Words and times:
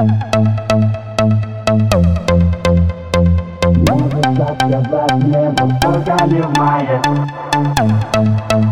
Можешь 0.00 0.14
отказать 4.24 5.12
мне, 5.12 5.52
но 5.58 5.64
только 5.78 6.24
не 6.24 6.40
в 6.40 6.56
мае 6.56 7.02
Yeah, 8.50 8.69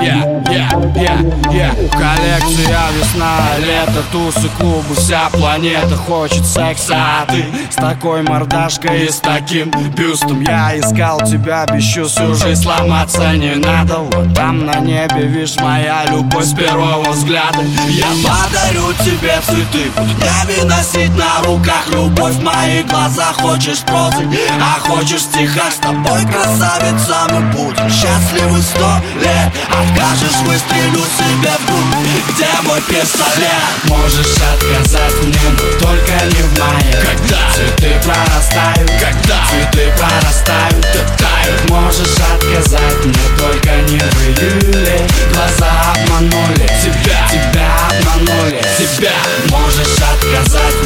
yeah, 0.00 0.42
yeah, 0.50 1.52
yeah. 1.52 1.74
Коллекция 1.90 2.78
весна, 2.96 3.38
лето, 3.58 4.02
тусы, 4.12 4.48
клубы, 4.58 4.94
вся 4.96 5.28
планета 5.30 5.96
хочет 5.96 6.44
секса. 6.44 6.94
А 6.96 7.26
ты 7.26 7.44
с 7.70 7.74
такой 7.74 8.22
мордашкой 8.22 9.06
и 9.06 9.08
с 9.10 9.16
таким 9.16 9.70
бюстом. 9.96 10.40
Я 10.40 10.78
искал 10.78 11.20
тебя, 11.20 11.66
без 11.66 11.84
чувств 11.84 12.20
уже 12.20 12.54
сломаться 12.56 13.32
не 13.36 13.54
надо 13.56 13.98
Вот 13.98 14.34
там 14.34 14.64
на 14.64 14.80
небе, 14.80 15.22
видишь, 15.22 15.56
моя 15.56 16.04
любовь 16.06 16.44
с 16.44 16.54
первого 16.54 17.10
взгляда. 17.10 17.62
Я 17.88 18.08
подарю 18.22 18.92
тебе 19.04 19.40
цветы, 19.42 19.90
буду 19.96 20.14
днями 20.14 20.68
носить 20.68 21.16
на 21.16 21.42
руках 21.44 21.88
Любовь. 21.90 22.34
В 22.34 22.42
моих 22.42 22.86
глазах, 22.86 23.36
хочешь 23.40 23.80
прозы, 23.80 24.28
а 24.60 24.78
хочешь 24.80 25.22
стиха. 25.22 25.70
С 25.70 25.76
тобой, 25.76 26.24
красавица, 26.26 27.26
мы 27.30 27.40
будем 27.52 27.90
счастливы 27.90 28.60
сто 28.60 29.00
лет 29.14 29.52
Откажешь, 29.68 30.40
выстрелю 30.46 31.04
себе 31.16 31.52
в 31.58 31.66
грудь 31.66 32.24
Где 32.30 32.48
мой 32.62 32.80
пистолет? 32.82 33.68
Можешь 33.84 34.36
отказать 34.36 35.22
мне, 35.22 35.38
но 35.52 35.86
только 35.86 36.12
не 36.26 36.42
в 36.42 36.58
мае. 36.58 36.96
Когда? 37.02 37.38
Цветы 37.54 37.94
прорастают. 38.04 38.90
Когда? 39.00 39.46
Цветы 39.48 39.92
прорастают 39.96 40.86
и 40.94 41.22
тают. 41.22 41.70
Можешь 41.70 42.16
отказать 42.32 43.04
мне, 43.04 43.38
только 43.38 43.70
не 43.90 43.98
в 43.98 44.40
июле. 44.40 45.06
Глаза 45.32 45.94
обманули. 45.94 46.68
Тебя, 46.82 47.28
тебя 47.30 47.70
обманули. 47.88 48.62
Тебя. 48.78 49.12
Можешь 49.50 49.98
отказать 49.98 50.77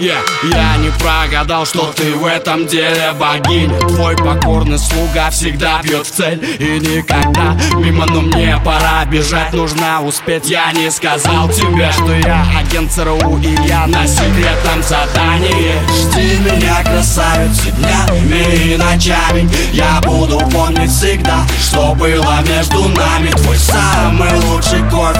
Yeah, 0.00 0.18
я 0.44 0.78
не 0.78 0.90
прогадал, 0.98 1.66
что 1.66 1.92
ты 1.92 2.14
в 2.14 2.24
этом 2.24 2.66
деле 2.66 3.12
богиня. 3.20 3.78
Твой 3.80 4.16
покорный 4.16 4.78
слуга 4.78 5.28
всегда 5.28 5.82
бьет 5.82 6.06
в 6.06 6.10
цель 6.10 6.42
И 6.58 6.78
никогда 6.80 7.54
мимо, 7.74 8.06
но 8.06 8.22
мне 8.22 8.58
пора 8.64 9.04
бежать 9.04 9.52
Нужно 9.52 10.00
успеть, 10.00 10.48
я 10.48 10.72
не 10.72 10.90
сказал 10.90 11.50
тебе 11.50 11.92
Что 11.92 12.14
я 12.14 12.46
агент 12.58 12.90
ЦРУ 12.90 13.38
и 13.42 13.68
я 13.68 13.86
на 13.86 14.06
секретном 14.06 14.82
задании. 14.82 15.74
Жди 15.88 16.38
меня, 16.38 16.82
красавица, 16.82 17.70
днями 17.72 18.72
и 18.72 18.76
ночами. 18.76 19.48
Я 19.72 20.00
буду 20.04 20.38
помнить 20.50 20.90
всегда, 20.90 21.40
что 21.60 21.94
было 21.94 22.40
между 22.48 22.88
нами. 22.88 23.30
Твой 23.30 23.56
самый 23.56 24.32
лучший 24.46 24.80
кофе, 24.90 25.19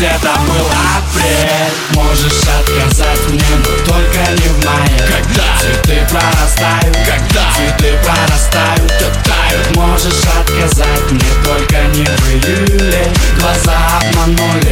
хоть 0.00 0.08
это 0.08 0.40
был 0.40 0.66
апрель. 0.96 1.72
Можешь 1.94 2.42
отказать 2.42 3.28
мне, 3.28 3.42
но 3.58 3.92
только 3.92 4.32
не 4.32 4.48
в 4.48 4.64
мае. 4.64 4.98
Когда? 4.98 5.58
Цветы 5.60 6.06
прорастают. 6.08 6.96
Когда? 7.06 7.52
Цветы 7.56 7.98
прорастают. 8.04 8.92
И 8.92 9.28
тают 9.28 9.76
Можешь 9.76 10.24
отказать 10.38 11.10
мне, 11.10 11.30
только 11.44 11.82
не 11.94 12.04
в 12.04 12.28
июле. 12.30 13.12
Глаза 13.38 13.76
обманули 13.98 14.69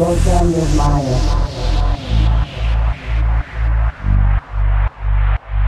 что 0.00 0.16
я 0.24 0.40
не 0.40 0.60
знаю. 0.60 1.04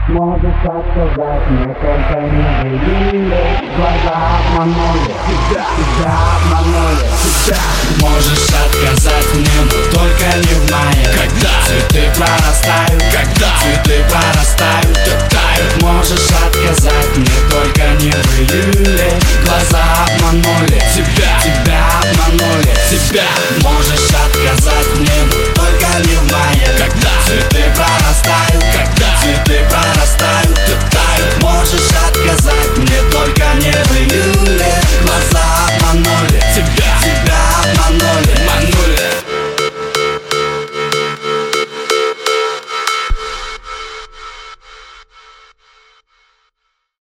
Можешь 0.09 0.55
подсказать 0.63 1.49
мне, 1.49 1.73
только 1.75 2.21
не 2.21 2.69
вели 2.69 3.33
Глаза 3.77 4.37
обманули, 4.37 5.13
тебя, 5.25 5.63
тебя 5.77 6.13
обманули, 6.35 7.07
тебя 7.23 7.57
Можешь 8.01 8.49
отказать 8.49 9.33
мне, 9.33 9.47
но 9.63 9.97
только 9.97 10.37
не 10.37 10.53
в 10.53 10.71
мае 10.71 11.07
Когда? 11.15 11.49
Цветы 11.65 12.11
прорастают, 12.17 13.03
когда? 13.11 13.47
Цветы 13.61 14.03
прорастают, 14.09 14.99
так 15.05 15.29
тают. 15.29 15.81
Можешь 15.81 16.31
отказать 16.31 17.17
мне, 17.17 17.37
только 17.49 18.03
не 18.03 18.11
в 18.11 18.39
июле 18.39 19.13
Глаза 19.45 20.05
обманули, 20.05 20.81
тебя, 20.93 21.39
тебя 21.41 21.85
обманули, 22.01 22.73
тебя. 22.89 23.23